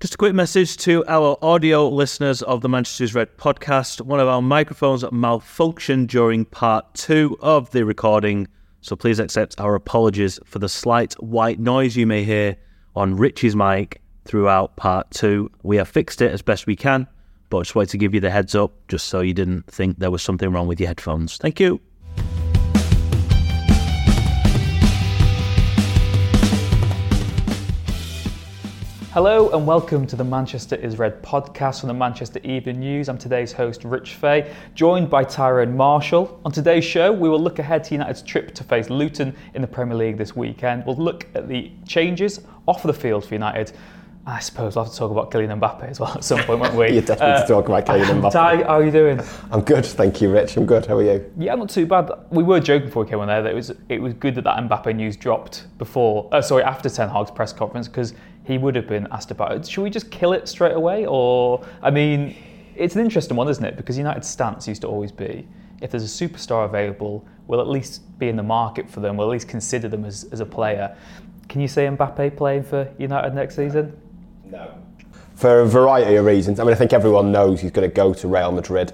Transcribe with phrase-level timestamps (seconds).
[0.00, 4.00] Just a quick message to our audio listeners of the Manchester's Red podcast.
[4.00, 8.48] One of our microphones malfunctioned during part two of the recording,
[8.80, 12.56] so please accept our apologies for the slight white noise you may hear
[12.96, 15.50] on Richie's mic throughout part two.
[15.64, 17.06] We have fixed it as best we can,
[17.50, 19.98] but I just wanted to give you the heads up just so you didn't think
[19.98, 21.36] there was something wrong with your headphones.
[21.36, 21.78] Thank you.
[29.12, 33.08] Hello and welcome to the Manchester is Red podcast from the Manchester Evening News.
[33.08, 36.40] I'm today's host, Rich Fay, joined by Tyrone Marshall.
[36.44, 39.66] On today's show, we will look ahead to United's trip to face Luton in the
[39.66, 40.86] Premier League this weekend.
[40.86, 43.72] We'll look at the changes off the field for United.
[44.26, 46.74] I suppose we'll have to talk about Kylian Mbappe as well at some point, won't
[46.74, 46.90] we?
[46.92, 48.30] You're definitely uh, to talk about Kylian Mbappe.
[48.30, 49.20] Ty, how are you doing?
[49.50, 50.56] I'm good, thank you, Rich.
[50.56, 50.86] I'm good.
[50.86, 51.32] How are you?
[51.36, 52.12] Yeah, not too bad.
[52.30, 54.44] We were joking before we came on there that it was it was good that
[54.44, 58.14] that Mbappe news dropped before, uh, sorry, after Ten Hag's press conference because
[58.50, 59.68] he would have been asked about it.
[59.68, 61.06] Should we just kill it straight away?
[61.06, 62.34] Or, I mean,
[62.74, 63.76] it's an interesting one, isn't it?
[63.76, 65.46] Because United's stance used to always be
[65.80, 69.28] if there's a superstar available, we'll at least be in the market for them, we'll
[69.28, 70.94] at least consider them as, as a player.
[71.48, 73.98] Can you see Mbappe playing for United next season?
[74.50, 74.74] No.
[75.36, 76.60] For a variety of reasons.
[76.60, 78.92] I mean, I think everyone knows he's going to go to Real Madrid.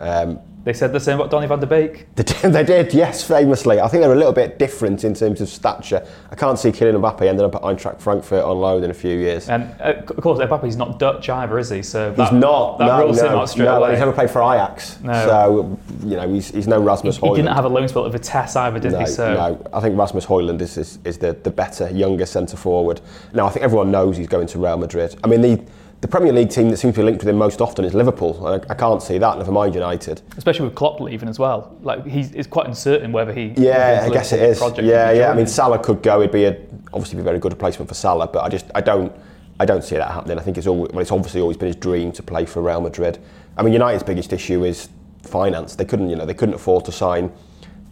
[0.00, 2.06] Um, they said the same about Donny van de Beek.
[2.14, 3.80] They did, yes, famously.
[3.80, 6.06] I think they're a little bit different in terms of stature.
[6.30, 9.16] I can't see Kylian Mbappe ending up at Eintracht Frankfurt on loan in a few
[9.18, 9.48] years.
[9.48, 11.82] And uh, of course, Mbappe's not Dutch either, is he?
[11.82, 12.78] So that, he's not.
[12.78, 13.90] That no, rules no, him out straight no, away.
[13.90, 15.12] He's never played for Ajax, no.
[15.12, 17.28] so you know he's, he's no Rasmus he.
[17.28, 19.06] He didn't have a loan spell at Vitesse either, did no, he?
[19.06, 23.00] So no, I think Rasmus Højlund is, is, is the, the better, younger centre forward.
[23.32, 25.16] Now I think everyone knows he's going to Real Madrid.
[25.22, 25.62] I mean the
[26.04, 28.46] the Premier League team that seems to be linked with him most often is Liverpool.
[28.46, 30.20] I, I can't see that, never mind United.
[30.36, 31.78] Especially with Klopp leaving as well.
[31.80, 33.54] Like he's it's quite uncertain whether he.
[33.56, 34.60] Yeah, I guess it is.
[34.82, 35.30] Yeah, yeah.
[35.30, 36.20] I mean, Salah could go.
[36.20, 36.60] It'd be a,
[36.92, 39.16] obviously be a very good replacement for Salah, but I just I don't
[39.58, 40.38] I don't see that happening.
[40.38, 42.82] I think it's always, well, it's obviously always been his dream to play for Real
[42.82, 43.18] Madrid.
[43.56, 44.90] I mean, United's biggest issue is
[45.22, 45.74] finance.
[45.74, 47.32] They couldn't you know they couldn't afford to sign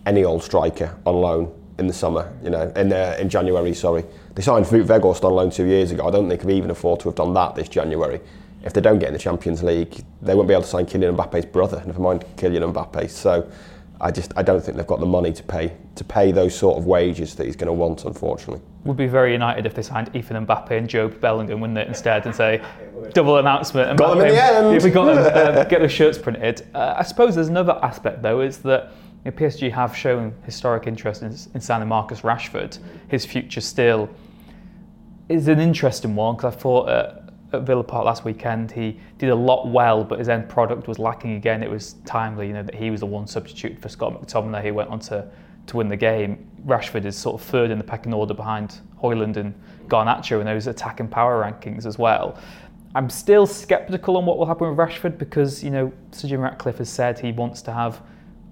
[0.05, 2.31] any old striker on loan in the summer.
[2.45, 3.73] You know, in uh, in January.
[3.73, 6.07] Sorry, they signed Wout Weghorst on loan two years ago.
[6.07, 8.21] I don't think they could even afford to have done that this January
[8.65, 11.17] if they don't get in the Champions League, they won't be able to sign Kylian
[11.17, 11.83] Mbappe's brother.
[11.87, 13.11] Never mind Kylian Mbappe.
[13.11, 13.51] So
[14.01, 16.79] I just I don't think they've got the money to pay to pay those sort
[16.79, 18.05] of wages that he's going to want.
[18.05, 21.89] Unfortunately, would be very united if they signed Ethan Mbappe and Jobe Bellingham, wouldn't it?
[21.89, 22.63] Instead, and say
[23.13, 23.99] double announcement.
[23.99, 24.77] Got them in the end.
[24.77, 25.19] If we got them,
[25.59, 26.67] uh, get the shirts printed.
[26.75, 28.93] Uh, I suppose there's another aspect though is that.
[29.25, 32.79] You know, PSG have shown historic interest in, in signing Marcus Rashford.
[33.09, 34.09] His future still
[35.29, 37.23] is an interesting one because I thought uh,
[37.53, 38.71] at Villa Park last weekend.
[38.71, 41.63] He did a lot well, but his end product was lacking again.
[41.63, 44.75] It was timely, you know, that he was the one substitute for Scott McTominay who
[44.75, 45.29] went on to,
[45.67, 46.47] to win the game.
[46.67, 49.55] Rashford is sort of third in the pecking order behind Højlund and
[49.89, 52.39] Garnacho in those attacking power rankings as well.
[52.95, 56.79] I'm still sceptical on what will happen with Rashford because, you know, Sir Jim Ratcliffe
[56.79, 58.03] has said he wants to have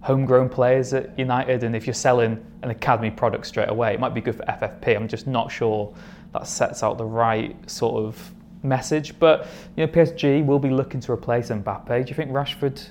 [0.02, 4.14] homegrown players at United, and if you're selling an academy product straight away, it might
[4.14, 4.96] be good for FFP.
[4.96, 5.94] I'm just not sure
[6.32, 9.18] that sets out the right sort of message.
[9.18, 9.46] But
[9.76, 12.04] you know, PSG will be looking to replace Mbappe.
[12.04, 12.88] Do you think Rashford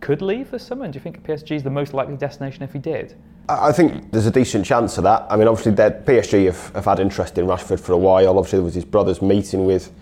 [0.00, 0.84] could leave this summer?
[0.84, 3.14] And do you think PSG is the most likely destination if he did?
[3.48, 5.26] I think there's a decent chance of that.
[5.28, 8.38] I mean, obviously, PSG have, have had interest in Rashford for a while.
[8.38, 9.92] Obviously, there was his brother's meeting with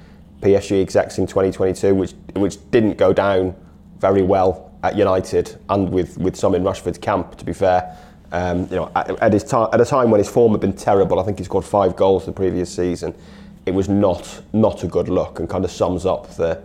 [0.42, 3.54] PSG execs in 2022, which which didn't go down
[3.98, 7.36] very well at United and with, with some in Rashford's camp.
[7.36, 7.96] To be fair,
[8.32, 10.72] um, you know, at, at his ta- at a time when his form had been
[10.72, 13.14] terrible, I think he scored five goals the previous season
[13.66, 16.60] it was not not a good look and kind of sums up the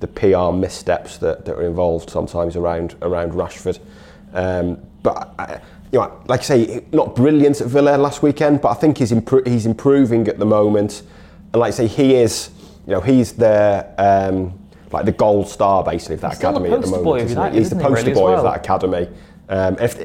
[0.00, 3.78] the PR missteps that, that are involved sometimes around around Rashford.
[4.32, 8.68] Um, but I, you know, like I say, not brilliant at Villa last weekend, but
[8.68, 11.02] I think he's impro- he's improving at the moment.
[11.52, 12.50] And like I say, he is,
[12.86, 14.57] you know, he's the um,
[14.92, 17.28] like the gold star basically of that he's academy at the moment.
[17.28, 18.38] United, he's the poster really boy well?
[18.38, 19.08] of that academy.
[19.48, 19.98] Um, if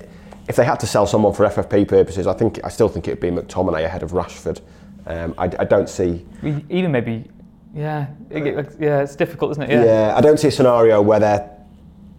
[0.48, 3.12] if they had to sell someone for FFP purposes, I think I still think it
[3.12, 4.62] would be McTominay ahead of Rashford.
[5.06, 6.26] Um, I, I, don't see.
[6.70, 7.30] Even maybe,
[7.74, 9.70] yeah, yeah, it's difficult, isn't it?
[9.70, 9.84] Yeah.
[9.84, 11.50] yeah, I don't see a scenario where they're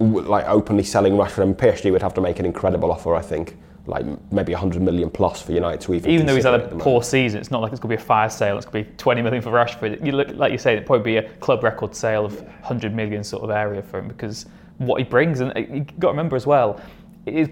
[0.01, 3.15] like openly selling Rashford, and PSG would have to make an incredible offer.
[3.15, 6.11] I think, like maybe 100 million plus for United to even.
[6.11, 8.07] Even though he's had a poor season, it's not like it's going to be a
[8.07, 8.57] fire sale.
[8.57, 10.05] It's going to be 20 million for Rashford.
[10.05, 13.23] You look, like you say, it'd probably be a club record sale of 100 million
[13.23, 14.47] sort of area for him because
[14.79, 16.81] what he brings, and uh, you got to remember as well,
[17.27, 17.49] it is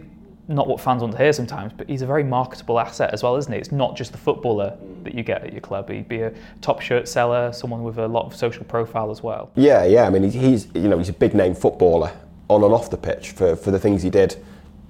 [0.49, 3.37] not what fans want to hear sometimes, but he's a very marketable asset as well,
[3.37, 3.59] isn't he?
[3.59, 5.89] It's not just the footballer that you get at your club.
[5.89, 9.51] He'd be a top shirt seller, someone with a lot of social profile as well.
[9.55, 10.07] Yeah, yeah.
[10.07, 12.13] I mean, he's you know he's a big name footballer
[12.49, 14.37] on and off the pitch for, for the things he did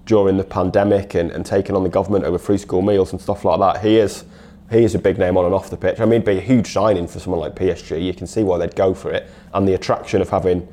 [0.06, 3.44] during the pandemic and, and taking on the government over free school meals and stuff
[3.44, 3.84] like that.
[3.84, 4.24] He is
[4.70, 6.00] he is a big name on and off the pitch.
[6.00, 8.02] I mean, it'd be a huge signing for someone like PSG.
[8.02, 10.66] You can see why they'd go for it, and the attraction of having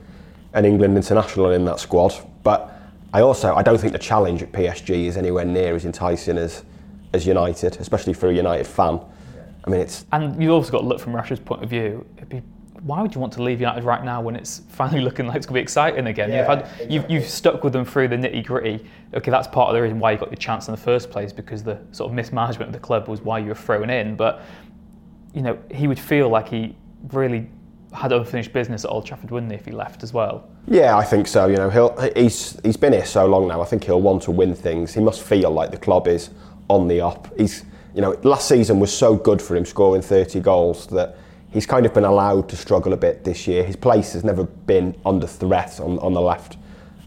[0.54, 2.14] an England international in that squad.
[2.44, 2.74] But
[3.14, 6.64] I also I don't think the challenge at PSG is anywhere near as enticing as
[7.14, 9.00] as United, especially for a United fan.
[9.66, 12.06] I mean, it's And you've also got to look from Russia's point of view.
[12.18, 12.42] It'd be,
[12.81, 15.46] why would you want to leave United right now when it's finally looking like it's
[15.46, 16.30] going to be exciting again?
[16.30, 18.86] you've, Yeah, had, you've, you've stuck with them through the nitty gritty.
[19.13, 21.33] Okay, that's part of the reason why you got your chance in the first place
[21.33, 24.15] because the sort of mismanagement of the club was why you were thrown in.
[24.15, 24.41] But
[25.33, 26.75] you know, he would feel like he
[27.11, 27.50] really
[27.91, 30.47] had unfinished business at Old Trafford, wouldn't he, if he left as well?
[30.67, 31.47] Yeah, I think so.
[31.47, 33.61] You know, he'll he's he's been here so long now.
[33.61, 34.94] I think he'll want to win things.
[34.94, 36.29] He must feel like the club is
[36.69, 37.27] on the up.
[37.38, 37.65] He's
[37.95, 41.17] you know, last season was so good for him, scoring 30 goals that
[41.51, 43.63] he's kind of been allowed to struggle a bit this year.
[43.63, 46.58] His place has never been under threat on, on the left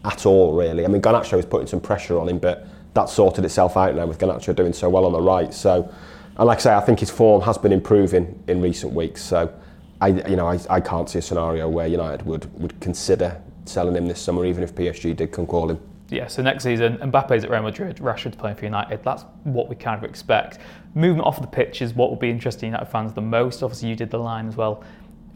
[0.04, 0.84] at all, really.
[0.84, 4.06] I mean, Garnacho is putting some pressure on him, but that's sorted itself out now
[4.06, 5.52] with Garnacho doing so well on the right.
[5.52, 5.93] So,
[6.37, 9.22] and like I say, I think his form has been improving in recent weeks.
[9.22, 9.52] So,
[10.00, 13.94] I you know I, I can't see a scenario where United would would consider selling
[13.94, 15.81] him this summer, even if PSG did come calling.
[16.10, 19.02] Yeah, so next season, Mbappe's at Real Madrid, Rashford's playing for United.
[19.02, 20.58] That's what we kind of expect.
[20.94, 23.62] Movement off the pitch is what will be interesting United fans the most.
[23.62, 24.84] Obviously, you did the line as well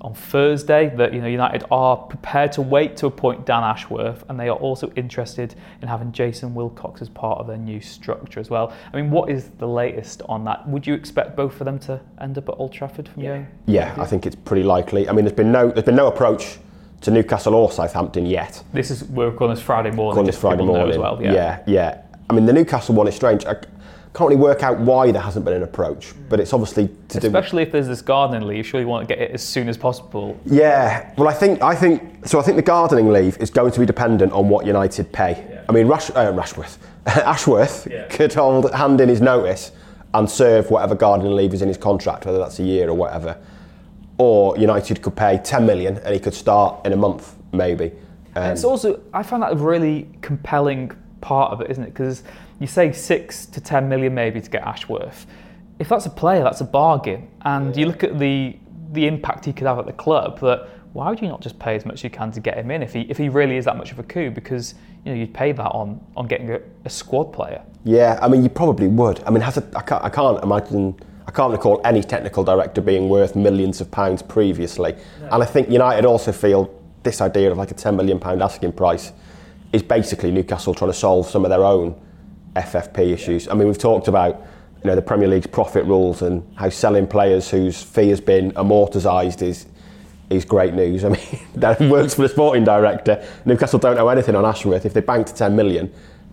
[0.01, 4.39] on Thursday that you know United are prepared to wait to appoint Dan Ashworth, and
[4.39, 8.51] they are also interested in having Jason Wilcox as part of their new structure as
[8.51, 8.73] well.
[8.93, 10.69] I mean, what is the latest on that?
[10.69, 13.49] Would you expect both of them to end up at Old Trafford from your?
[13.67, 15.09] Yeah, I think it's pretty likely.
[15.09, 16.59] I mean, there's been no there's been no approach
[17.03, 18.63] to Newcastle or Southampton yet.
[18.73, 20.15] This is we're recording this Friday morning.
[20.15, 20.91] Calling this Friday morning.
[20.91, 21.23] as well.
[21.23, 22.03] yeah, yeah.
[22.29, 23.47] I mean, the Newcastle one is strange.
[23.47, 23.55] I
[24.17, 27.27] can't really work out why there hasn't been an approach, but it's obviously to do.
[27.27, 29.77] Especially if there's this gardening leave, sure you want to get it as soon as
[29.77, 30.41] possible.
[30.47, 32.41] Yeah, well, I think I think so.
[32.41, 35.63] I think the gardening leave is going to be dependent on what United pay.
[35.69, 39.73] I mean, Rash, uh, Rashworth, Ashworth could hold hand in his notice
[40.15, 43.37] and serve whatever gardening leave is in his contract, whether that's a year or whatever.
[44.17, 47.93] Or United could pay 10 million and he could start in a month, maybe.
[48.35, 51.93] Um, It's also I find that a really compelling part of it, isn't it?
[51.93, 52.23] Because
[52.61, 55.27] you say six to ten million maybe to get Ashworth.
[55.79, 57.29] If that's a player, that's a bargain.
[57.43, 58.57] And you look at the
[58.93, 60.41] the impact he could have at the club.
[60.41, 62.71] That why would you not just pay as much as you can to get him
[62.71, 64.31] in if he if he really is that much of a coup?
[64.31, 64.75] Because
[65.05, 67.63] you know you'd pay that on on getting a, a squad player.
[67.87, 69.23] Yeah, I mean, you probably would.
[69.25, 70.99] I mean, has a, I, can't, I can't imagine,
[71.29, 74.97] I can't recall any technical director being worth millions of pounds previously.
[75.31, 76.75] And I think United also feel
[77.05, 79.13] this idea of like a £10 million asking price
[79.73, 81.95] is basically Newcastle trying to solve some of their own
[82.57, 83.49] FFP issues.
[83.49, 84.45] I mean, we've talked about
[84.83, 88.53] you know the Premier League's profit rules and how selling players whose fee has been
[88.53, 89.67] amortised is
[90.31, 91.05] is great news.
[91.05, 93.25] I mean, that works for the sporting director.
[93.45, 94.85] Newcastle don't owe anything on Ashworth.
[94.85, 95.93] If they banked 10 million,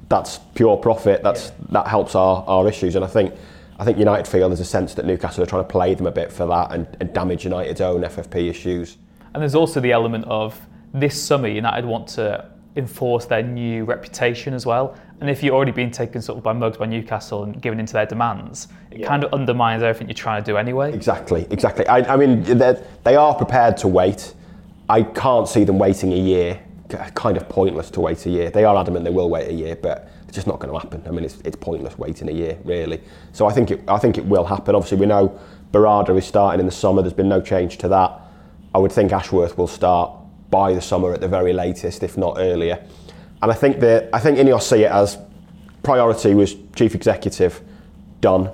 [0.10, 1.24] that's pure profit.
[1.24, 2.96] That's that helps our, our issues.
[2.96, 3.34] And I think
[3.80, 6.12] I think United feel there's a sense that Newcastle are trying to play them a
[6.12, 8.98] bit for that and, and damage United's own FFP issues.
[9.34, 10.60] And there's also the element of
[10.94, 14.96] this summer United want to enforce their new reputation as well.
[15.24, 17.94] And if you're already being taken sort of by mugs by Newcastle and given into
[17.94, 20.94] their demands, it kind of undermines everything you're trying to do anyway.
[20.94, 21.88] Exactly, exactly.
[21.88, 22.86] I, I mean, they're-
[23.38, 24.34] prepared to wait.
[24.90, 26.60] I can't see them waiting a year.
[27.16, 28.50] Kind of pointless to wait a year.
[28.50, 31.02] They are adamant they will wait a year, but it's just not going to happen.
[31.08, 33.02] I mean, it's, it's pointless waiting a year, really.
[33.32, 34.76] So I think it, I think it will happen.
[34.76, 35.40] Obviously, we know
[35.72, 37.02] Berrada is starting in the summer.
[37.02, 38.20] There's been no change to that.
[38.76, 40.12] I would think Ashworth will start
[40.50, 42.84] by the summer at the very latest, if not earlier.
[43.44, 45.18] And I think that I think Ineos see it as
[45.84, 47.62] priority was chief executive
[48.22, 48.50] done.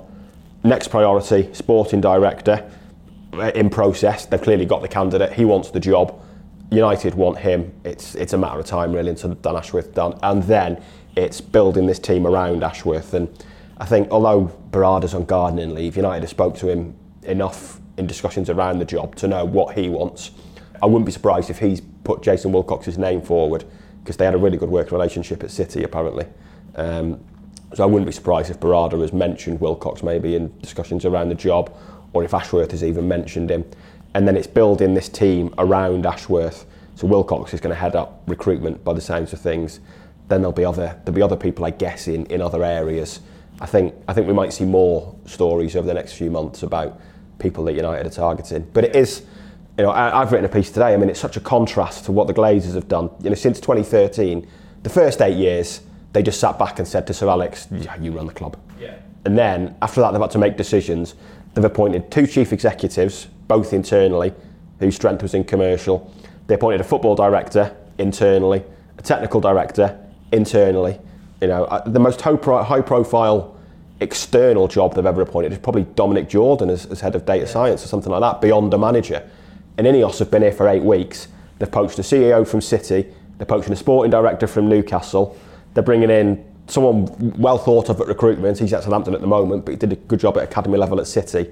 [0.63, 2.67] Next priority, sporting director
[3.33, 4.25] uh, in process.
[4.25, 5.33] They've clearly got the candidate.
[5.33, 6.19] He wants the job.
[6.71, 7.71] United want him.
[7.83, 10.81] It's it's a matter of time really until Dan Ashworth done, and then
[11.15, 13.13] it's building this team around Ashworth.
[13.13, 13.29] And
[13.77, 18.49] I think although Berrada's on gardening leave, United have spoke to him enough in discussions
[18.49, 20.31] around the job to know what he wants.
[20.81, 23.65] I wouldn't be surprised if he's put Jason Wilcox's name forward
[24.09, 26.25] because they had a really good working relationship at City apparently.
[26.73, 27.23] Um,
[27.75, 31.35] so I wouldn't be surprised if Berrada has mentioned Wilcox maybe in discussions around the
[31.35, 31.71] job,
[32.13, 33.63] or if Ashworth has even mentioned him.
[34.15, 36.65] And then it's building this team around Ashworth.
[36.95, 39.79] So Wilcox is going to head up recruitment by the sounds of things.
[40.27, 43.19] Then there'll be other there'll be other people, I guess, in, in other areas.
[43.61, 46.99] I think I think we might see more stories over the next few months about
[47.37, 48.67] people that United are targeting.
[48.73, 49.21] But it is,
[49.79, 50.93] you know, I, I've written a piece today.
[50.93, 53.09] I mean, it's such a contrast to what the Glazers have done.
[53.23, 54.45] You know, since 2013,
[54.83, 55.79] the first eight years,
[56.11, 58.95] they just sat back and said to Sir Alex, yeah, "You run the club." Yeah.
[59.23, 61.15] And then after that, they've had to make decisions.
[61.53, 64.33] They've appointed two chief executives, both internally,
[64.79, 66.13] whose strength was in commercial.
[66.47, 68.65] They appointed a football director internally,
[68.97, 69.97] a technical director
[70.33, 70.99] internally.
[71.39, 73.55] You know, uh, the most high-profile
[74.01, 77.85] external job they've ever appointed is probably Dominic Jordan as, as head of data science
[77.85, 79.25] or something like that, beyond a manager.
[79.79, 81.29] And Ineos have been here for eight weeks.
[81.57, 83.07] They've poached a CEO from City,
[83.37, 85.37] they're poaching a sporting director from Newcastle,
[85.73, 87.05] they're bringing in someone
[87.39, 88.59] well thought of at recruitment.
[88.59, 90.99] He's at Southampton at the moment, but he did a good job at academy level
[90.99, 91.49] at City.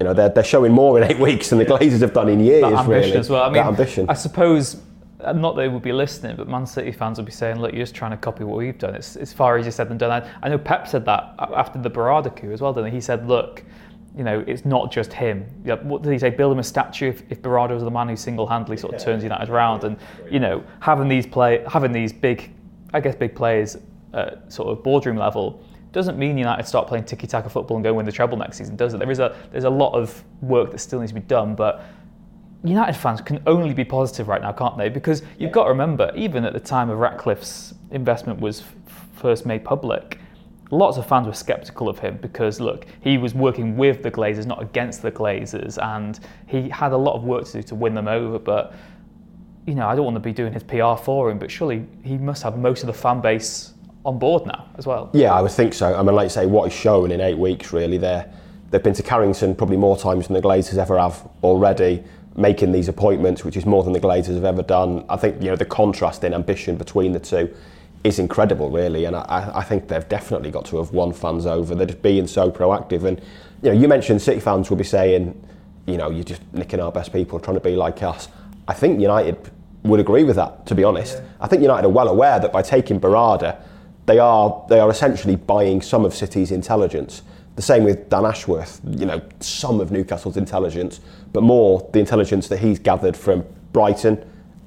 [0.00, 2.40] You know, they're, they're showing more in eight weeks than the Glazers have done in
[2.40, 2.62] years.
[2.62, 3.16] that ambition really.
[3.16, 3.44] as well.
[3.44, 4.06] I mean, that ambition.
[4.08, 4.82] I suppose
[5.20, 7.72] uh, not that they would be listening, but Man City fans would be saying, "Look,
[7.72, 8.96] you're just trying to copy what we've done.
[8.96, 11.90] It's, it's far easier said than done." I, I know Pep said that after the
[11.90, 12.72] Berrada coup as well.
[12.72, 12.96] Didn't he?
[12.96, 13.62] He said, "Look."
[14.16, 15.46] You know, it's not just him.
[15.64, 16.30] Yeah, what did he say?
[16.30, 19.48] Build him a statue if, if was the man who single-handedly sort of turns United
[19.48, 19.84] around.
[19.84, 19.96] And
[20.30, 22.50] you know, having these play, having these big,
[22.92, 23.76] I guess, big players
[24.12, 25.62] at sort of boardroom level
[25.92, 28.94] doesn't mean United start playing tiki-taka football and go win the treble next season, does
[28.94, 28.98] it?
[28.98, 31.84] There is a there's a lot of work that still needs to be done, but
[32.62, 34.88] United fans can only be positive right now, can't they?
[34.88, 38.74] Because you've got to remember, even at the time of Ratcliffe's investment was f-
[39.14, 40.19] first made public,
[40.70, 44.46] lots of fans were sceptical of him because, look, he was working with the Glazers,
[44.46, 47.94] not against the Glazers, and he had a lot of work to do to win
[47.94, 48.38] them over.
[48.38, 48.72] But,
[49.66, 52.16] you know, I don't want to be doing his PR for him, but surely he
[52.16, 53.74] must have most of the fan base
[54.04, 55.10] on board now as well.
[55.12, 55.94] Yeah, I would think so.
[55.94, 58.32] I mean, like you say, what he's shown in eight weeks, really, they're,
[58.70, 62.02] they've been to Carrington probably more times than the Glazers ever have already,
[62.36, 65.04] making these appointments, which is more than the Glazers have ever done.
[65.08, 67.52] I think, you know, the contrast in ambition between the two
[68.02, 71.74] is incredible, really, and I, I think they've definitely got to have won fans over.
[71.74, 73.04] They're just being so proactive.
[73.04, 73.20] And,
[73.62, 75.38] you know, you mentioned City fans will be saying,
[75.86, 78.28] you know, you're just nicking our best people, trying to be like us.
[78.68, 79.36] I think United
[79.82, 81.22] would agree with that, to be honest.
[81.40, 83.62] I think United are well aware that by taking Berrada,
[84.06, 87.22] they are they are essentially buying some of City's intelligence.
[87.56, 91.00] The same with Dan Ashworth, you know, some of Newcastle's intelligence,
[91.32, 94.24] but more the intelligence that he's gathered from Brighton,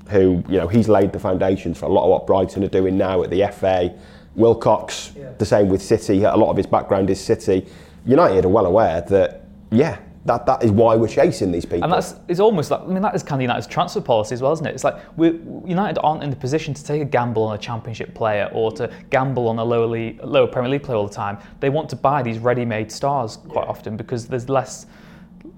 [0.10, 2.98] who, you know, he's laid the foundations for a lot of what Brighton are doing
[2.98, 3.95] now at the FA.
[4.36, 7.67] Wilcox, the same with City, a lot of his background is City.
[8.05, 11.83] United are well aware that, yeah, that, that is why we're chasing these people.
[11.83, 14.41] And that's it's almost like I mean that is kind of United's transfer policy as
[14.41, 14.74] well, isn't it?
[14.74, 18.13] It's like we United aren't in the position to take a gamble on a Championship
[18.13, 21.38] player or to gamble on a lower league, lower Premier League player all the time.
[21.60, 24.86] They want to buy these ready-made stars quite often because there's less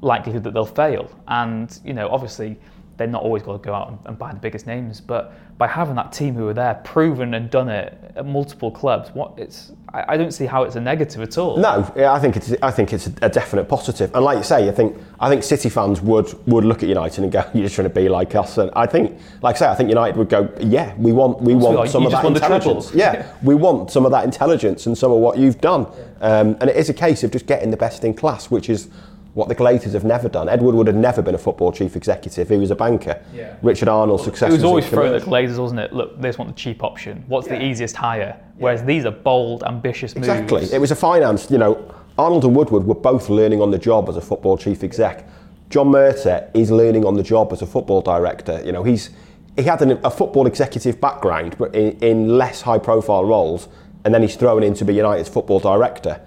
[0.02, 1.12] likelihood that they'll fail.
[1.28, 2.58] And you know, obviously,
[2.98, 5.68] they're not always going to go out and, and buy the biggest names, but by
[5.68, 9.72] having that team who are there, proven and done it at multiple clubs, what it's
[9.94, 11.58] I, I don't see how it's a negative at all.
[11.58, 14.14] No, yeah, I think it's I think it's a definite positive.
[14.14, 17.24] And like you say, I think I think City fans would would look at United
[17.24, 19.68] and go, "You're just trying to be like us." And I think, like I say,
[19.68, 21.88] I think United would go, "Yeah, we want we want are.
[21.88, 22.90] some of that intelligence.
[22.90, 25.88] trebles." Yeah, we want some of that intelligence and some of what you've done."
[26.20, 28.90] Um, and it is a case of just getting the best in class, which is
[29.36, 30.50] what the Glazers have never done.
[30.50, 33.22] Ed Woodward had never been a football chief executive; he was a banker.
[33.34, 33.56] Yeah.
[33.62, 35.56] Richard Arnold's success It was always thrown at commercial.
[35.56, 35.94] Glazers, wasn't it?
[35.94, 37.24] Look, they just want the cheap option.
[37.28, 38.40] What's the easiest hire?
[38.58, 40.28] Whereas these are bold, ambitious moves.
[40.28, 40.64] Exactly.
[40.74, 44.08] It was a finance, you know, Arnold and Woodward were both learning on the job
[44.08, 45.28] as a football chief exec.
[45.70, 48.62] John Murtough is learning on the job as a football director.
[48.64, 49.10] You know, he's
[49.58, 53.68] he had an, a football executive background, but in, in less high profile roles,
[54.04, 56.22] and then he's thrown in to be United's football director.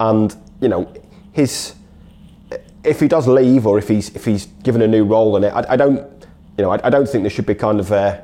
[0.00, 0.92] And, you know,
[1.32, 1.74] his
[2.84, 5.50] if he does leave or if he's if he's given a new role in it,
[5.50, 5.96] I, I don't,
[6.58, 8.22] you know, I, I don't think there should be kind of a,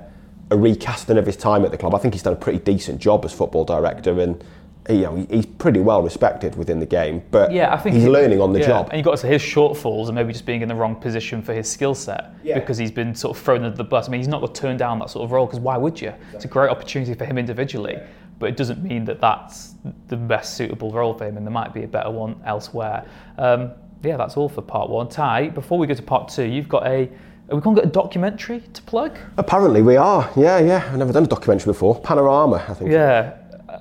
[0.51, 1.95] a recasting of his time at the club.
[1.95, 4.43] I think he's done a pretty decent job as football director, and
[4.89, 7.23] you know, he's pretty well respected within the game.
[7.31, 8.89] But Yeah, I think he's he- learning on the yeah, job.
[8.91, 11.43] And you got to say his shortfalls and maybe just being in the wrong position
[11.43, 12.59] for his skill set Yeah.
[12.59, 14.09] because he's been sort of thrown under the bus.
[14.09, 16.01] I mean, he's not going to turn down that sort of role because why would
[16.01, 16.15] you?
[16.33, 17.99] It's a great opportunity for him individually,
[18.39, 19.75] but it doesn't mean that that's
[20.07, 23.05] the best suitable role for him, and there might be a better one elsewhere.
[23.37, 25.09] Um, yeah, that's all for part one.
[25.09, 27.09] Ty, before we go to part two, you've got a.
[27.51, 29.19] Are we going to get a documentary to plug?
[29.39, 30.31] Apparently, we are.
[30.37, 30.87] Yeah, yeah.
[30.93, 31.99] I've never done a documentary before.
[31.99, 32.91] Panorama, I think.
[32.91, 33.39] Yeah.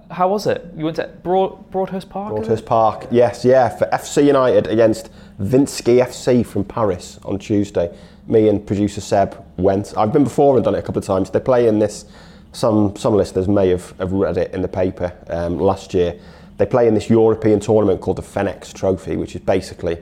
[0.09, 0.65] How was it?
[0.75, 2.33] You went to Broad, Broadhurst Park?
[2.33, 2.65] Broadhurst?
[2.65, 5.09] Park, yes, yeah, for FC United against
[5.39, 7.93] Vinsky FC from Paris on Tuesday.
[8.27, 9.93] Me and producer Seb went.
[9.97, 11.29] I've been before and done it a couple of times.
[11.29, 12.05] They play in this.
[12.53, 16.19] Some some listeners may have, have read it in the paper um, last year.
[16.57, 19.97] They play in this European tournament called the Fenix Trophy, which is basically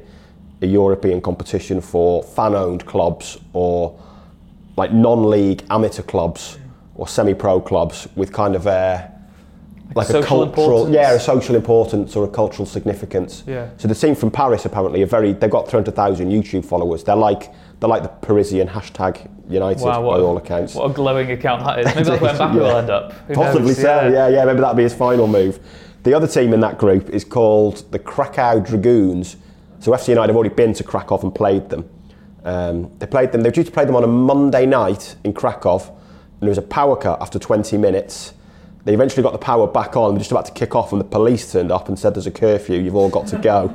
[0.61, 3.97] a European competition for fan-owned clubs or
[4.77, 6.57] like non-league amateur clubs
[6.95, 9.11] or semi-pro clubs with kind of a
[9.95, 10.95] like a cultural, importance?
[10.95, 13.43] yeah, a social importance or a cultural significance.
[13.45, 13.69] Yeah.
[13.77, 15.33] So the team from Paris apparently are very.
[15.33, 17.03] They've got 300,000 YouTube followers.
[17.03, 20.73] They're like they're like the Parisian hashtag United Wow, by a- all accounts.
[20.73, 21.85] What a glowing account that is.
[21.85, 23.11] Maybe that's where Mbappe will end up.
[23.27, 23.77] Who Possibly knows?
[23.81, 24.07] so.
[24.07, 24.27] Yeah.
[24.29, 25.59] yeah, Maybe that'll be his final move.
[26.05, 29.37] The other team in that group is called the Krakow Dragoons.
[29.79, 31.89] So FC United have already been to Krakow and played them.
[32.43, 33.41] Um, they played them.
[33.41, 36.59] They were due to play them on a Monday night in Krakow, and there was
[36.59, 38.35] a power cut after 20 minutes.
[38.83, 40.11] They eventually got the power back on.
[40.13, 42.31] They're just about to kick off, and the police turned up and said, "There's a
[42.31, 42.79] curfew.
[42.79, 43.73] You've all got to go."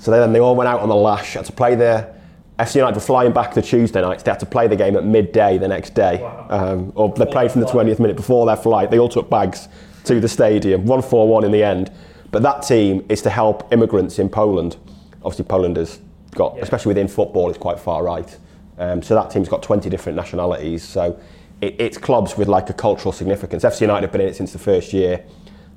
[0.00, 1.34] so then they all went out on the lash.
[1.34, 2.12] Had to play their
[2.58, 4.24] FC United were flying back the Tuesday nights.
[4.24, 6.46] They had to play the game at midday the next day, Wow.
[6.50, 8.90] um, or they played from the 20th minute before their flight.
[8.90, 9.68] They all took bags
[10.04, 10.84] to the stadium.
[10.86, 11.90] One four one in the end.
[12.30, 14.76] But that team is to help immigrants in Poland.
[15.24, 15.98] Obviously, Poland has
[16.36, 16.62] got, Yeah.
[16.62, 18.36] especially within football, it's quite far right.
[18.78, 20.84] Um, so that team's got 20 different nationalities.
[20.84, 21.18] So
[21.60, 23.64] it, it's clubs with like a cultural significance.
[23.64, 25.24] FC United have been in it since the first year.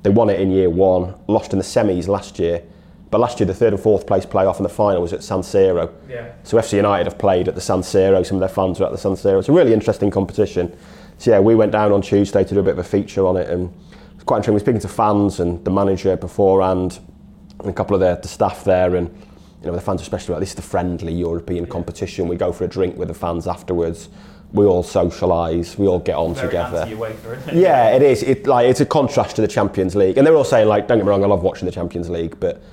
[0.03, 2.61] They won it in year one, lost in the semis last year.
[3.09, 5.39] But last year, the third and fourth place playoff and the final was at San
[5.39, 5.91] Siro.
[6.09, 6.31] Yeah.
[6.43, 8.25] So FC United have played at the San Siro.
[8.25, 9.39] Some of their fans were at the San Siro.
[9.39, 10.75] It's a really interesting competition.
[11.17, 13.37] So yeah, we went down on Tuesday to do a bit of a feature on
[13.37, 13.71] it, and
[14.23, 14.53] it's quite interesting.
[14.53, 16.97] We're speaking to fans and the manager beforehand,
[17.59, 19.09] and a couple of the, the staff there, and
[19.59, 22.29] you know the fans especially like this is the friendly European competition.
[22.29, 24.07] We go for a drink with the fans afterwards.
[24.53, 25.77] We all socialise.
[25.77, 26.85] We all get on Very together.
[26.87, 27.53] it?
[27.53, 28.23] Yeah, it is.
[28.23, 30.99] It like it's a contrast to the Champions League, and they're all saying like, don't
[30.99, 32.63] get me wrong, I love watching the Champions League, but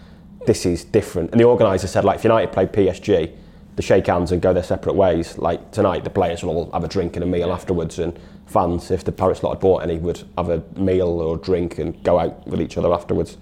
[0.47, 1.33] this is different.
[1.33, 3.35] And the organiser said like, if United play PSG,
[3.75, 5.37] they shake hands and go their separate ways.
[5.37, 8.17] Like tonight, the players will all have a drink and a meal afterwards, and
[8.51, 12.03] fans, if the Paris lot had bought any, would have a meal or drink and
[12.03, 13.37] go out with each other afterwards.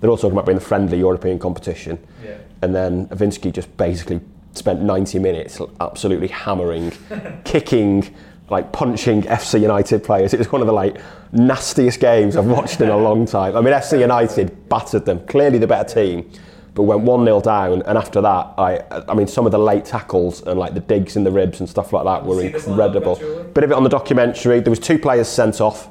[0.00, 1.98] They're also talking about being the friendly European competition.
[2.24, 2.38] Yeah.
[2.62, 4.20] And then Avinsky just basically
[4.52, 6.92] spent 90 minutes absolutely hammering,
[7.44, 8.14] kicking,
[8.50, 10.34] like punching FC United players.
[10.34, 11.00] It was one of the like
[11.32, 13.56] nastiest games I've watched in a long time.
[13.56, 16.30] I mean, FC United battered them, clearly the better team,
[16.74, 17.82] but went 1 0 down.
[17.82, 21.16] And after that, I, I mean, some of the late tackles and like the digs
[21.16, 23.16] in the ribs and stuff like that were seen this on the incredible.
[23.52, 24.60] Bit of it on the documentary.
[24.60, 25.88] There was two players sent off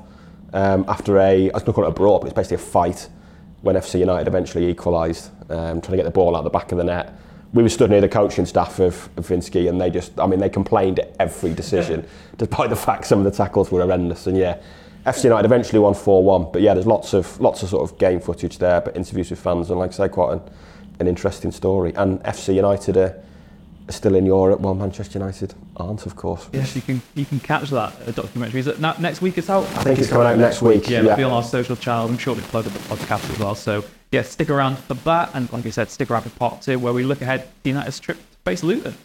[0.53, 2.59] um, after a, I was going to call it a brawl, but it's basically a
[2.59, 3.09] fight
[3.61, 6.77] when FC United eventually equalised, um, trying to get the ball out the back of
[6.77, 7.13] the net.
[7.53, 10.39] We were stood near the coaching staff of, of Vinsky and they just, I mean,
[10.39, 12.07] they complained at every decision,
[12.37, 14.25] despite the fact some of the tackles were horrendous.
[14.25, 14.57] And yeah,
[15.05, 16.53] FC United eventually won 4-1.
[16.53, 19.39] But yeah, there's lots of lots of sort of game footage there, but interviews with
[19.39, 20.41] fans and like I say, quite an,
[21.01, 21.93] an interesting story.
[21.95, 23.15] And FC United are,
[23.89, 26.47] are still in Europe, while Manchester United aren't, of course.
[26.53, 28.61] Yes, you can you can catch that uh, documentary.
[28.61, 29.37] Is it na- next week?
[29.37, 29.63] It's out.
[29.77, 30.87] I think it's coming out next week.
[30.89, 32.07] Yeah, it'll be on our social channel.
[32.07, 33.55] I'm sure we uploaded the podcast as well.
[33.55, 35.31] So yeah, stick around for that.
[35.33, 37.99] And like I said, stick around for part two, where we look ahead to United's
[37.99, 38.95] trip to face Luton.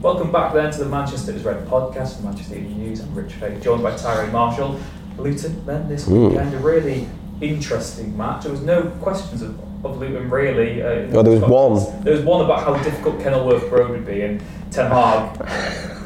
[0.00, 3.00] Welcome back then to the Manchester is Red podcast from Manchester Evening News.
[3.00, 4.80] I'm Rich Fay, joined by Tyrone Marshall.
[5.18, 7.06] Luton then this weekend, a really
[7.42, 8.44] interesting match.
[8.44, 10.82] There was no questions of, of Luton really.
[10.82, 12.02] Uh, Well, there was one.
[12.02, 15.38] There was one about how difficult Kenilworth Road would be, and Ten Hag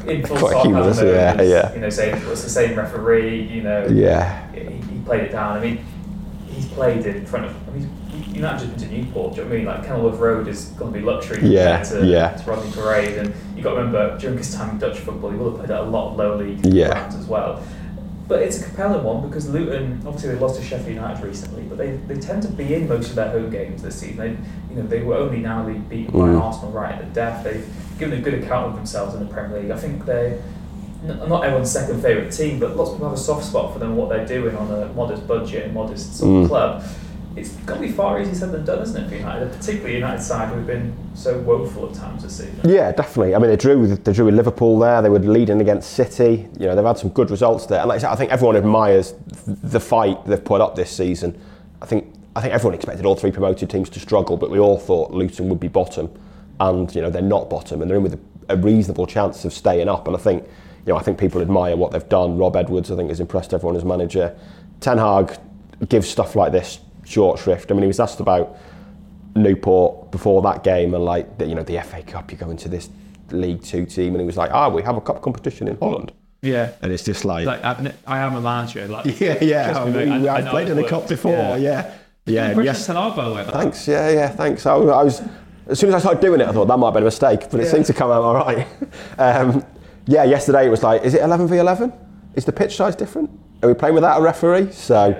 [0.09, 0.73] in full sarcasm
[1.07, 1.73] yeah, was, yeah.
[1.73, 3.43] You know, saying it was the same referee.
[3.43, 4.51] You know, Yeah.
[4.51, 5.57] he, he played it down.
[5.57, 5.85] I mean,
[6.49, 7.69] he's played in front of.
[7.69, 7.89] I mean,
[8.35, 9.33] you're not just been to Newport.
[9.35, 9.65] Do you know what I mean?
[9.65, 12.31] Like Kenilworth Road is going to be luxury Yeah, compared to, yeah.
[12.35, 15.37] to Rodney Parade, and you've got to remember during his time in Dutch football, he
[15.37, 16.89] will have played at a lot of lower league Yeah.
[16.89, 17.61] grounds as well.
[18.27, 21.77] But it's a compelling one because Luton, obviously they lost to Sheffield United recently, but
[21.77, 24.17] they, they tend to be in most of their home games this season.
[24.17, 24.29] They,
[24.75, 26.41] you know, they were only narrowly beaten by Mm.
[26.41, 27.43] Arsenal right at the death.
[27.43, 27.65] They've
[27.99, 29.71] given a good account of themselves in the Premier League.
[29.71, 30.41] I think they
[31.03, 33.89] not everyone's second favourite team, but lots of people have a soft spot for them
[33.89, 36.47] and what they're doing on a modest budget and modest sort of Mm.
[36.49, 36.83] club.
[37.35, 39.51] It's got to be far easier said than done, isn't it, for United?
[39.51, 42.61] Particularly United side who've been so woeful at times this season.
[42.63, 43.35] Yeah, definitely.
[43.35, 45.01] I mean, they drew with they drew with Liverpool there.
[45.01, 46.47] They were leading against City.
[46.57, 47.79] You know, they've had some good results there.
[47.79, 51.37] And like I said, I think everyone admires the fight they've put up this season.
[51.81, 54.79] I think I think everyone expected all three promoted teams to struggle, but we all
[54.79, 56.09] thought Luton would be bottom,
[56.61, 58.19] and you know they're not bottom, and they're in with a,
[58.53, 60.07] a reasonable chance of staying up.
[60.07, 60.43] And I think
[60.85, 62.37] you know I think people admire what they've done.
[62.37, 64.37] Rob Edwards, I think, has impressed everyone as manager.
[64.79, 65.37] Ten Hag
[65.89, 67.71] gives stuff like this short shrift.
[67.71, 68.57] I mean, he was asked about
[69.35, 72.69] Newport before that game and like the, you know the FA Cup, you go into
[72.69, 72.89] this
[73.31, 76.11] League Two team, and he was like, "Ah, we have a cup competition in Holland,"
[76.41, 76.71] Yeah.
[76.81, 78.87] and it's just like, Like I, I am a manager.
[78.87, 81.31] Like yeah, yeah, Trust me, we, I- I I've know played in the cup before,
[81.31, 81.57] Yeah.
[81.57, 81.93] yeah,
[82.25, 83.43] yeah, Impression yes, Ten Hag, by the way.
[83.45, 84.65] thanks, yeah, yeah, thanks.
[84.65, 85.21] I, was- I was
[85.67, 87.49] as soon as I started doing it, I thought that might have been a mistake,
[87.49, 87.71] but it Yeah.
[87.71, 88.67] seemed to come out all right.
[89.17, 89.65] um,
[90.05, 91.91] yeah, yesterday it was like, is it 11 v 11?
[92.35, 93.31] Is the pitch size different?
[93.63, 94.71] Are we playing without a referee?
[94.71, 95.19] So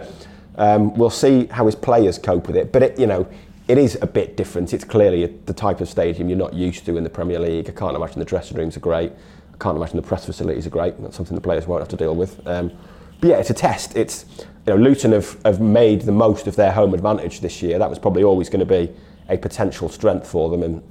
[0.58, 2.72] um, we'll see how his players cope with it.
[2.72, 3.28] But it, you know,
[3.68, 4.74] it is a bit different.
[4.74, 7.68] It's clearly the type of stadium you're not used to in the Premier League.
[7.68, 9.12] I can't imagine the dressing rooms are great.
[9.54, 11.02] I can't imagine the press facilities are great.
[11.02, 12.46] That's something the players won't have to deal with.
[12.48, 12.72] Um,
[13.20, 13.96] but yeah, it's a test.
[13.96, 17.80] It's you know, Luton have, have made the most of their home advantage this year.
[17.80, 18.94] That was probably always going to be
[19.30, 20.84] a potential strength for them, and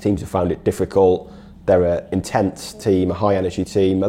[0.00, 1.32] teams have found it difficult.
[1.66, 4.02] They're an intense team, a high energy team.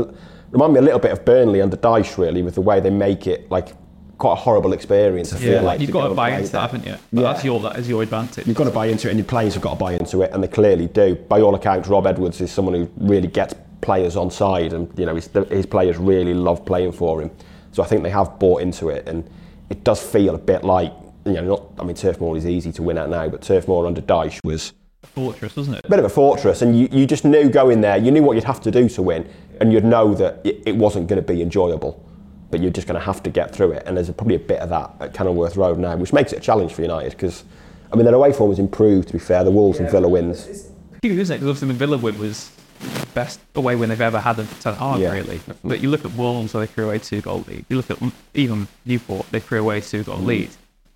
[0.51, 3.27] Remind me a little bit of Burnley under Dyche, really, with the way they make
[3.27, 3.75] it like
[4.19, 5.33] quite a horrible experience.
[5.33, 6.95] I feel like you've got go to buy into play that, haven't you?
[7.11, 7.33] But Yeah.
[7.33, 8.45] that's your that is your advantage.
[8.45, 10.31] You've got to buy into it, and your players have got to buy into it,
[10.33, 11.15] and they clearly do.
[11.15, 15.05] By all accounts, Rob Edwards is someone who really gets players on side, and you
[15.05, 17.31] know his, his players really love playing for him.
[17.71, 19.27] So I think they have bought into it, and
[19.69, 20.93] it does feel a bit like
[21.25, 21.63] you know, not.
[21.79, 24.39] I mean, Turf Moor is easy to win at now, but Turf Moor under Dyche
[24.43, 25.85] was a fortress, wasn't it?
[25.85, 28.35] a bit of a fortress, and you, you just knew going there, you knew what
[28.35, 29.29] you'd have to do to win,
[29.61, 32.03] and you'd know that it, it wasn't going to be enjoyable,
[32.51, 33.83] but you're just going to have to get through it.
[33.85, 36.41] And there's probably a bit of that at Kenilworth Road now, which makes it a
[36.41, 37.43] challenge for United because,
[37.91, 39.07] I mean, their away form has improved.
[39.09, 40.69] To be fair, the Wolves and Villa wins.
[40.93, 41.39] Peculiar, isn't it?
[41.39, 44.73] Because obviously the Villa win was the best away win they've ever had at Ten
[44.75, 45.11] Hag, Yeah.
[45.13, 45.39] really.
[45.63, 47.65] But you look at Wolves, where they threw away two goal lead.
[47.69, 47.97] You look at
[48.33, 50.05] even Newport, they threw away two Mm.
[50.05, 50.49] goal lead.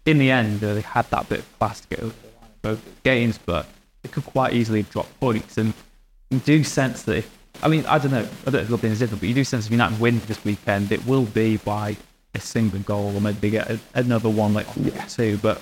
[0.06, 2.14] In the end, uh, they had that bit of class to get over
[2.62, 3.66] both games, but
[4.04, 5.58] it could quite easily drop points.
[5.58, 5.74] And
[6.30, 8.78] you do sense that if, I mean, I don't know, I don't know if it'll
[8.78, 11.58] be as different, but you do sense if United win this weekend, it will be
[11.58, 11.96] by
[12.36, 14.68] a single goal or maybe they get a, another one like
[15.08, 15.38] two.
[15.38, 15.62] But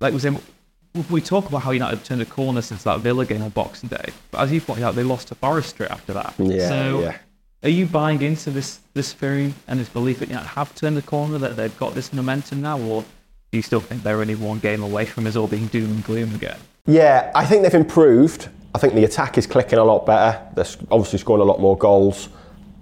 [0.00, 3.50] like we we talk about how United turned a corner since that Villa game on
[3.50, 6.34] Boxing Day, but as you pointed out, they lost to Forest straight after that.
[6.38, 7.18] Yeah, so, yeah.
[7.62, 11.02] are you buying into this this theory and this belief that United have turned the
[11.02, 13.02] corner, that they've got this momentum now, or
[13.50, 16.04] do you still think they're only one game away from us all being doom and
[16.04, 16.58] gloom again?
[16.86, 18.48] Yeah, I think they've improved.
[18.74, 20.40] I think the attack is clicking a lot better.
[20.54, 22.28] They're obviously scoring a lot more goals.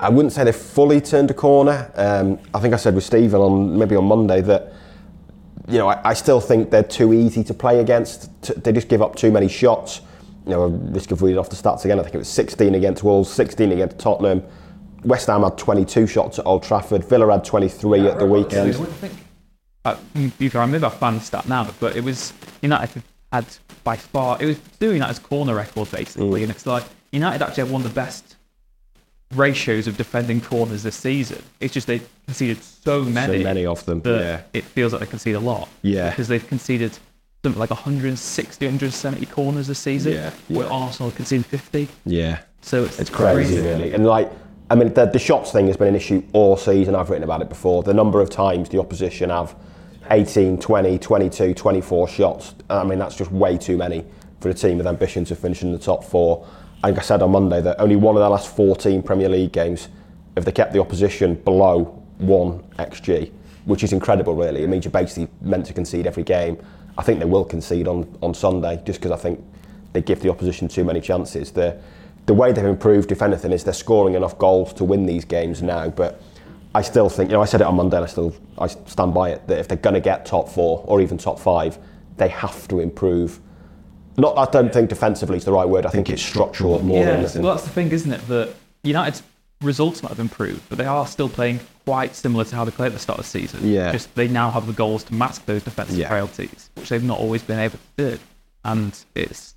[0.00, 1.92] I wouldn't say they've fully turned a corner.
[1.94, 4.72] Um, I think I said with Stephen on maybe on Monday that
[5.68, 8.30] you know I, I still think they're too easy to play against.
[8.42, 10.00] T- they just give up too many shots.
[10.46, 12.00] You know, risk of reading off the stats again.
[12.00, 14.42] I think it was 16 against Wolves, 16 against Tottenham.
[15.04, 17.04] West Ham had 22 shots at Old Trafford.
[17.04, 18.74] Villa had 23 at the weekend.
[19.84, 23.02] Uh, can remember that fan stat now, but it was United
[23.32, 23.46] had
[23.84, 26.42] by far it was doing that as corner record basically, mm.
[26.42, 28.36] and it's like United actually have one of the best
[29.34, 31.42] ratios of defending corners this season.
[31.60, 34.02] It's just they conceded so many, So many of them.
[34.04, 34.42] Yeah.
[34.52, 35.68] it feels like they concede a lot.
[35.82, 36.10] Yeah.
[36.10, 36.98] because they've conceded
[37.42, 40.72] something like 160, 170 corners this season, Yeah, where yeah.
[40.72, 41.88] Arsenal conceded 50.
[42.04, 42.40] Yeah.
[42.60, 43.92] So it's, It's crazy, really.
[43.92, 44.30] And like,
[44.70, 46.94] I mean, the, the shots thing has been an issue all season.
[46.94, 47.82] I've written about it before.
[47.82, 49.56] The number of times the opposition have
[50.10, 52.54] 18, 20, 22, 24 shots.
[52.68, 54.04] I mean, that's just way too many
[54.40, 56.46] for a team with ambition to finish in the top four.
[56.82, 59.88] Think I said on Monday that only one of their last 14 Premier League games
[60.34, 63.30] have they kept the opposition below one XG,
[63.66, 64.64] which is incredible, really.
[64.64, 66.58] It means you're basically meant to concede every game.
[66.98, 69.42] I think they will concede on, on Sunday just because I think
[69.92, 71.52] they give the opposition too many chances.
[71.52, 71.80] The,
[72.26, 75.62] the way they've improved, if anything, is they're scoring enough goals to win these games
[75.62, 75.88] now.
[75.88, 76.20] But
[76.74, 79.12] I still think, you know, I said it on Monday and I still I stand
[79.14, 81.78] by it, that if they're going to get top four or even top five,
[82.16, 83.40] they have to improve.
[84.16, 85.86] Not, I don't think defensively is the right word.
[85.86, 87.42] I think, it's structural more than Yeah, anything.
[87.42, 88.26] well, that's the thing, isn't it?
[88.28, 88.54] That
[88.84, 89.22] United's
[89.62, 92.88] results might have improved, but they are still playing quite similar to how they played
[92.88, 93.60] at the start of the season.
[93.66, 93.92] Yeah.
[93.92, 96.08] Just they now have the goals to mask those defensive Yeah.
[96.08, 98.18] frailties, which they've not always been able to do.
[98.64, 99.54] And it's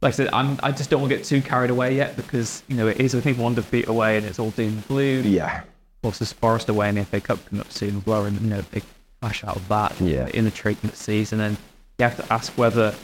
[0.00, 2.62] like I said, I'm, I just don't want to get too carried away yet because
[2.68, 5.26] you know it is I think one defeat away and it's all doom and gloom.
[5.26, 5.62] yeah,
[6.02, 8.48] course, there's Forest away in the FA Cup coming up soon as well, and you
[8.48, 8.82] know big
[9.20, 10.28] clash out of that Yeah.
[10.28, 11.40] in the treatment season.
[11.40, 11.56] And
[11.98, 12.94] you have to ask whether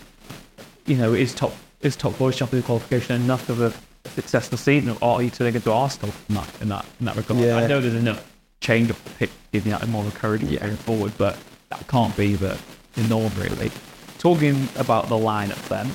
[0.87, 3.73] you know is top is top boys Champions League qualification enough of a
[4.11, 7.41] successful season, or are you turning into Arsenal in that in that in that regard?
[7.41, 7.57] Yeah.
[7.57, 8.25] I know there's enough
[8.61, 11.37] change up the pitch give United more encouragement going forward, but
[11.71, 12.57] that can't be the,
[12.95, 13.71] the norm really.
[14.19, 15.91] Talking about the lineup then,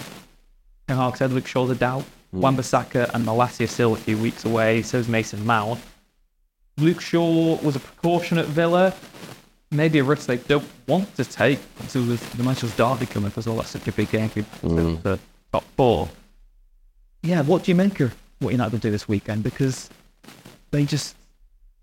[0.87, 2.03] Ten Hag said Luke Shaw's a doubt.
[2.31, 4.83] Wan-Bissaka and Malacia still a few weeks away.
[4.83, 5.79] So is Mason Mount.
[6.79, 8.93] Luke Shaw was a precaution at Villa.
[9.71, 11.59] Maybe a risk they don't want to take.
[11.87, 14.47] So with the Manchester Derby coming, because all that's such a big game for the
[14.67, 15.19] mm.
[15.51, 16.09] top four.
[17.21, 19.43] Yeah, what do you make of what United will do this weekend?
[19.43, 19.89] Because
[20.71, 21.15] they just,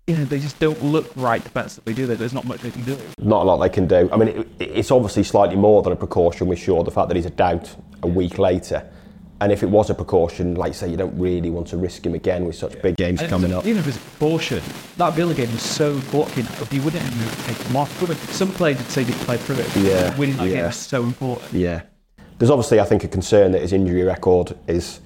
[0.07, 2.15] you know, they just don't look right defensively, do they?
[2.15, 2.17] Do.
[2.17, 2.97] There's not much they can do.
[3.19, 4.09] not a lot they can do.
[4.11, 7.15] I mean, it, it's obviously slightly more than a precaution with Shaw, the fact that
[7.15, 8.89] he's a doubt a week later.
[9.39, 12.15] And if it was a precaution, like say, you don't really want to risk him
[12.15, 13.65] again with such big games And coming up.
[13.65, 14.63] Even if it's a precaution,
[14.97, 16.37] that Villa game was so important.
[16.37, 17.91] You know, if you wouldn't have take them off,
[18.31, 19.75] some players would say they played through it.
[19.75, 20.65] Yeah, winning that game yeah.
[20.67, 21.53] was so important.
[21.53, 21.83] Yeah.
[22.39, 25.01] There's obviously, I think, a concern that his injury record is,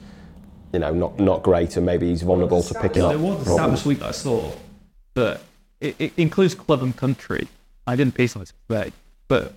[0.71, 3.51] you know, not, not great and maybe he's vulnerable to picking up There was a
[3.51, 4.51] stat this week that I saw
[5.13, 5.41] but
[5.79, 7.47] it, it includes club and country.
[7.87, 8.91] I didn't piece on this today,
[9.27, 9.53] but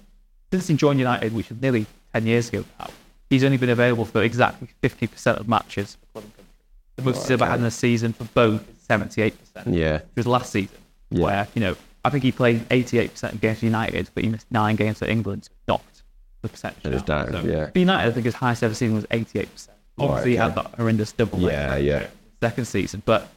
[0.50, 2.88] since he joined United, which was nearly 10 years ago now,
[3.34, 6.52] he's only been available for exactly 50% of matches for club and country.
[6.96, 9.32] The most he's ever had in a season for both 78%.
[9.66, 9.96] Yeah.
[9.96, 10.76] It was last season,
[11.10, 11.22] Yeah.
[11.24, 14.46] where, you know, I think he played 88% of games for United, but he missed
[14.50, 16.02] nine games for England, so knocked
[16.42, 16.84] the percentage.
[16.84, 17.32] It is down.
[17.32, 17.70] So yeah.
[17.70, 19.68] For United, I think his highest ever season was 88%.
[19.98, 22.06] Obviously, he had that horrendous double Yeah, yeah.
[22.40, 23.28] second season, but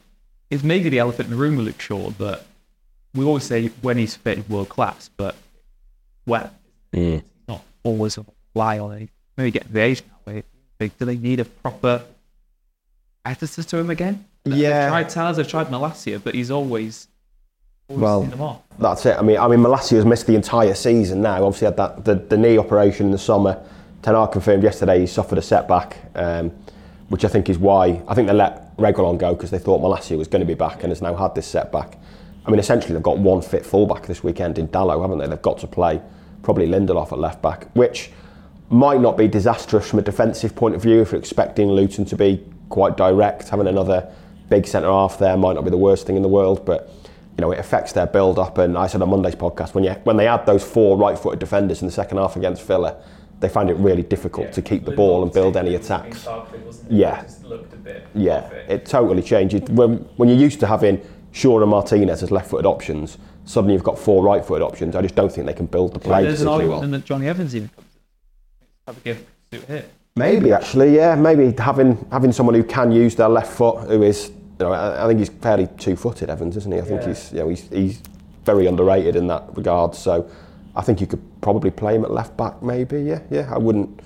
[0.50, 2.44] it's maybe the elephant in the room with Luke Shaw that
[3.14, 5.34] we always say when he's fit, he's world class, but
[6.24, 6.50] when
[6.92, 8.18] he's not always
[8.54, 9.10] rely on it.
[9.38, 10.42] Maybe get the age now.
[10.80, 12.02] Do they need a proper
[13.24, 14.24] editor to him again?
[14.44, 14.80] Yeah.
[14.80, 17.06] They've tried Towers, they've tried Malacia, but he's always,
[17.88, 18.62] always Well, them off.
[18.78, 19.16] That's it.
[19.16, 21.44] I mean, I mean, Malacia's missed the entire season now.
[21.44, 23.64] Obviously, had that the, the knee operation in the summer.
[24.02, 26.50] Ten Hag confirmed yesterday he suffered a setback, um,
[27.08, 30.18] which I think is why I think they let Reguilon go because they thought Malasia
[30.18, 31.96] was going to be back and has now had this setback.
[32.46, 35.26] I mean, essentially they've got one fit fullback this weekend in Dalot, haven't they?
[35.26, 36.00] They've got to play
[36.42, 38.10] probably Lindelof at left back, which
[38.70, 42.16] might not be disastrous from a defensive point of view if you're expecting Luton to
[42.16, 43.48] be quite direct.
[43.48, 44.12] Having another
[44.48, 46.90] big centre half there might not be the worst thing in the world, but
[47.36, 48.58] you know it affects their build up.
[48.58, 51.80] And I said on Monday's podcast when you when they had those four right-footed defenders
[51.80, 52.96] in the second half against Villa,
[53.40, 56.26] they found it really difficult to keep the ball and build any attacks.
[56.90, 57.24] Yeah.
[58.14, 59.68] Yeah, it totally changed.
[59.68, 61.00] When, when you're used to having
[61.32, 64.96] Shaw and Martinez as left-footed options, suddenly you've got four right-footed options.
[64.96, 66.90] I just don't think they can build the play There's an argument well.
[66.90, 67.87] that Jonny Evans even comes in.
[68.88, 69.84] Have a give suit here.
[70.16, 74.28] Maybe actually, yeah, maybe having having someone who can use their left foot, who is,
[74.58, 76.78] you know, I, I think he's fairly two-footed, Evans, isn't he?
[76.78, 77.08] I think Yeah.
[77.08, 78.00] he's, you know, he's, he's
[78.46, 79.94] very underrated in that regard.
[79.94, 80.26] So,
[80.74, 83.02] I think you could probably play him at left back, maybe.
[83.02, 83.52] Yeah, yeah.
[83.54, 84.00] I wouldn't,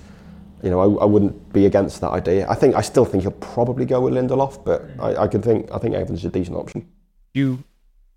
[0.61, 2.45] you know, I, I wouldn't be against that idea.
[2.49, 5.71] I think I still think he'll probably go with Lindelof, but I, I can think
[5.71, 6.85] I think Evans is a decent option.
[7.33, 7.63] You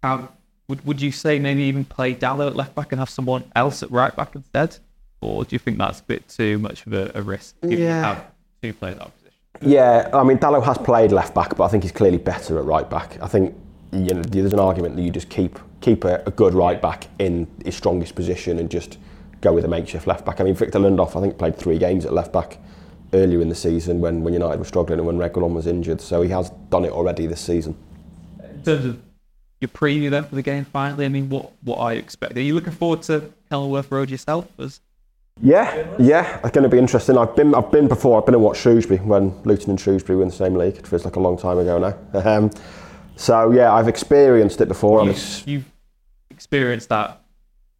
[0.02, 0.28] have,
[0.66, 3.84] would, would you say maybe even play Dalot at left back and have someone else
[3.84, 4.78] at right back instead?
[5.20, 7.54] Or do you think that's a bit too much of a, a risk?
[7.62, 8.02] If you Yeah.
[8.02, 8.24] have
[8.62, 9.70] two players at that position.
[9.72, 12.64] Yeah, I mean Dalot has played left back, but I think he's clearly better at
[12.64, 13.18] right back.
[13.22, 13.54] I think
[13.92, 17.06] you know, there's an argument that you just keep keep a, a good right back
[17.18, 18.98] in his strongest position and just
[19.40, 20.40] go with a makeshift left back.
[20.40, 22.58] I mean Victor Lindelof, I think played three games at left back
[23.12, 26.22] earlier in the season when, when United were struggling and when Reguilon was injured, so
[26.22, 27.76] he has done it already this season.
[28.42, 28.98] In terms of
[29.60, 32.38] your preview then for the game finally, I mean, what, what are you expecting?
[32.38, 34.48] Are you looking forward to Kenilworth Road yourself?
[34.58, 34.80] As
[35.42, 37.18] Yeah, yeah, it's going to be interesting.
[37.18, 38.18] I've been, I've been before.
[38.18, 40.76] I've been and watched Shrewsbury when Luton and Shrewsbury were in the same league.
[40.76, 42.20] It feels like a long time ago now.
[42.20, 42.50] Um,
[43.16, 45.00] so yeah, I've experienced it before.
[45.02, 45.70] I'm ex- you've,
[46.30, 47.20] experienced that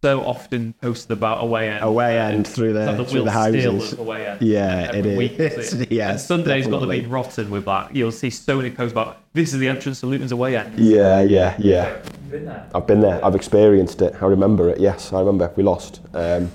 [0.02, 1.82] so often posted about away end.
[1.82, 3.94] Away end through the- like through the houses.
[3.94, 4.42] Away end.
[4.42, 5.72] Yeah, it is.
[5.72, 5.90] it?
[5.90, 7.96] Yes, and Sunday's got to be rotten with that.
[7.96, 10.78] You'll see so many posts about this is the entrance to Luton's away end.
[10.78, 11.96] yeah, yeah, yeah.
[12.30, 12.68] Been there.
[12.74, 13.24] I've been there.
[13.24, 14.14] I've experienced it.
[14.20, 14.78] I remember it.
[14.78, 15.50] Yes, I remember.
[15.56, 16.00] We lost.
[16.12, 16.50] Um,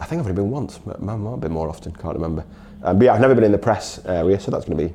[0.00, 0.78] I think I've only been once.
[0.78, 1.92] but Might have been more often.
[1.92, 2.44] Can't remember.
[2.82, 4.94] Um, but yeah, I've never been in the press area, so that's going to be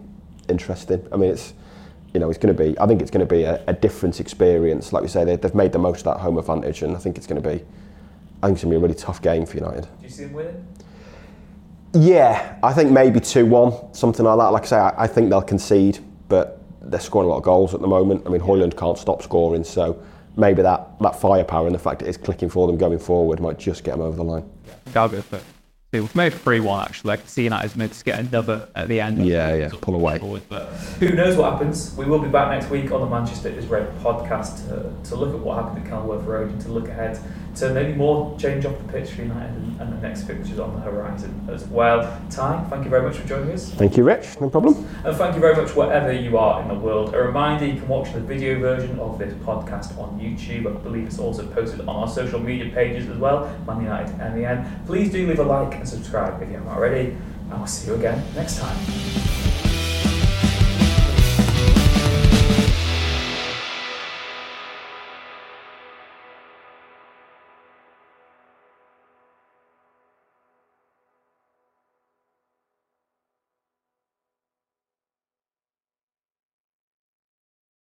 [0.49, 1.07] interesting.
[1.11, 1.53] I mean, it's
[2.13, 2.77] you know, it's going to be.
[2.79, 4.91] I think it's going to be a, a different experience.
[4.93, 7.17] Like we say, they, they've made the most of that home advantage, and I think
[7.17, 7.63] it's going to be.
[8.41, 9.83] I think it's going to be a really tough game for United.
[9.83, 10.65] Do you see him winning?
[11.93, 14.49] Yeah, I think maybe 2 1, something like that.
[14.49, 17.73] Like I say, I, I think they'll concede, but they're scoring a lot of goals
[17.73, 18.23] at the moment.
[18.25, 20.01] I mean, Højlund can't stop scoring, so
[20.39, 23.59] maybe that, that firepower and the fact it is clicking for them going forward might
[23.59, 24.49] just get them over the line.
[24.95, 25.39] I'll go for
[25.91, 26.03] two.
[26.03, 27.13] We've made three one actually.
[27.13, 29.25] I can see United's made to get another at the end.
[29.25, 30.19] Yeah, yeah, pull away.
[30.19, 30.67] Forward, but
[30.99, 31.95] Who knows what happens?
[31.95, 35.33] We will be back next week on the Manchester is Red podcast to, to look
[35.33, 37.19] at what happened at Kenilworth Road and to look ahead
[37.55, 40.75] to maybe more change off the pitch for United and, and the next fixtures on
[40.75, 42.01] the horizon as well.
[42.29, 43.69] Ty, thank you very much for joining us.
[43.71, 44.39] Thank you, Rich.
[44.39, 44.87] No problem.
[45.03, 47.13] And thank you very much wherever you are in the world.
[47.13, 50.67] A reminder you can watch the video version of this podcast on YouTube.
[50.67, 54.83] I believe it's also posted on our social media pages as well, Man United MEN.
[54.85, 57.17] Please do leave a like and subscribe if you haven't already.
[57.49, 59.58] And we'll see you again next time.